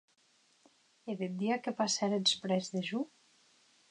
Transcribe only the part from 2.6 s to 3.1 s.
de jo?